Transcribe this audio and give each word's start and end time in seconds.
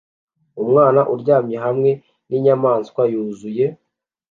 Umwana 0.63 1.01
aryamye 1.13 1.57
hamwe 1.65 1.91
ninyamaswa 2.27 3.01
yuzuye 3.11 3.65